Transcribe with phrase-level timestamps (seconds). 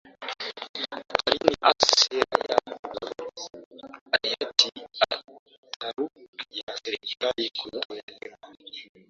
[0.91, 2.57] hatarini hasa sera ya
[4.11, 4.71] Hayati
[5.03, 6.15] Ataturk
[6.59, 8.37] ya serekali kutoelemea